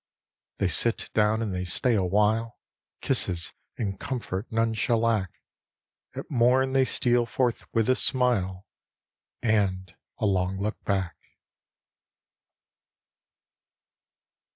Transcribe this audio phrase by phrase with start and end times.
[0.57, 2.57] They sit down and they stay awhile,
[3.01, 5.29] Kisses and comfort none shall lack;
[6.15, 8.65] At mom they steal forth with a smile
[9.43, 11.15] And a long look back.